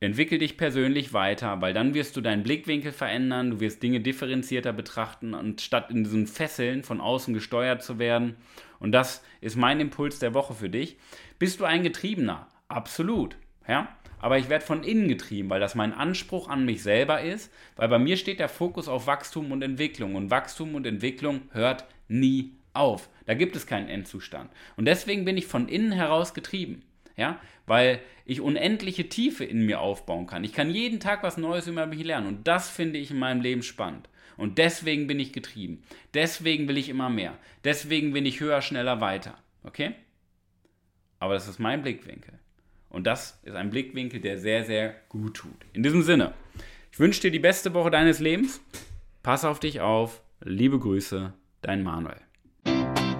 entwickel 0.00 0.38
dich 0.38 0.56
persönlich 0.56 1.12
weiter, 1.12 1.60
weil 1.60 1.72
dann 1.72 1.94
wirst 1.94 2.16
du 2.16 2.20
deinen 2.20 2.42
Blickwinkel 2.42 2.92
verändern, 2.92 3.50
du 3.50 3.60
wirst 3.60 3.82
Dinge 3.82 4.00
differenzierter 4.00 4.72
betrachten, 4.72 5.34
anstatt 5.34 5.90
in 5.90 6.04
diesen 6.04 6.26
Fesseln 6.26 6.82
von 6.82 7.00
außen 7.00 7.32
gesteuert 7.34 7.82
zu 7.82 7.98
werden. 7.98 8.36
Und 8.78 8.92
das 8.92 9.22
ist 9.40 9.56
mein 9.56 9.80
Impuls 9.80 10.18
der 10.18 10.34
Woche 10.34 10.54
für 10.54 10.70
dich. 10.70 10.98
Bist 11.38 11.60
du 11.60 11.64
ein 11.64 11.82
Getriebener? 11.82 12.48
Absolut. 12.68 13.36
Ja? 13.66 13.96
Aber 14.20 14.38
ich 14.38 14.48
werde 14.48 14.64
von 14.64 14.84
innen 14.84 15.08
getrieben, 15.08 15.50
weil 15.50 15.60
das 15.60 15.74
mein 15.74 15.92
Anspruch 15.92 16.48
an 16.48 16.64
mich 16.64 16.82
selber 16.82 17.20
ist, 17.20 17.52
weil 17.76 17.88
bei 17.88 17.98
mir 17.98 18.16
steht 18.16 18.40
der 18.40 18.48
Fokus 18.48 18.88
auf 18.88 19.06
Wachstum 19.06 19.52
und 19.52 19.62
Entwicklung. 19.62 20.14
Und 20.14 20.30
Wachstum 20.30 20.74
und 20.74 20.86
Entwicklung 20.86 21.42
hört 21.50 21.86
nie 22.08 22.52
auf. 22.74 23.08
Da 23.26 23.34
gibt 23.34 23.56
es 23.56 23.66
keinen 23.66 23.88
Endzustand. 23.88 24.50
Und 24.76 24.84
deswegen 24.84 25.24
bin 25.24 25.36
ich 25.36 25.46
von 25.46 25.68
innen 25.68 25.92
heraus 25.92 26.34
getrieben. 26.34 26.82
Ja, 27.16 27.40
weil 27.66 28.00
ich 28.24 28.40
unendliche 28.40 29.08
Tiefe 29.08 29.44
in 29.44 29.64
mir 29.64 29.80
aufbauen 29.80 30.26
kann. 30.26 30.42
Ich 30.42 30.52
kann 30.52 30.70
jeden 30.70 30.98
Tag 30.98 31.22
was 31.22 31.36
Neues 31.36 31.68
über 31.68 31.86
mich 31.86 32.02
lernen 32.02 32.26
und 32.26 32.48
das 32.48 32.68
finde 32.68 32.98
ich 32.98 33.12
in 33.12 33.18
meinem 33.18 33.40
Leben 33.40 33.62
spannend. 33.62 34.08
Und 34.36 34.58
deswegen 34.58 35.06
bin 35.06 35.20
ich 35.20 35.32
getrieben. 35.32 35.84
Deswegen 36.12 36.66
will 36.66 36.76
ich 36.76 36.88
immer 36.88 37.08
mehr. 37.08 37.38
Deswegen 37.62 38.12
bin 38.12 38.26
ich 38.26 38.40
höher, 38.40 38.62
schneller, 38.62 39.00
weiter. 39.00 39.38
Okay? 39.62 39.94
Aber 41.20 41.34
das 41.34 41.46
ist 41.46 41.60
mein 41.60 41.82
Blickwinkel. 41.82 42.34
Und 42.88 43.06
das 43.06 43.40
ist 43.44 43.54
ein 43.54 43.70
Blickwinkel, 43.70 44.20
der 44.20 44.38
sehr, 44.38 44.64
sehr 44.64 44.94
gut 45.08 45.36
tut. 45.36 45.66
In 45.72 45.82
diesem 45.82 46.02
Sinne, 46.02 46.34
ich 46.90 46.98
wünsche 46.98 47.20
dir 47.20 47.30
die 47.30 47.38
beste 47.38 47.74
Woche 47.74 47.90
deines 47.90 48.20
Lebens. 48.20 48.60
Pass 49.22 49.44
auf 49.44 49.60
dich 49.60 49.80
auf. 49.80 50.20
Liebe 50.40 50.78
Grüße, 50.78 51.32
dein 51.62 51.82
Manuel. 51.82 52.23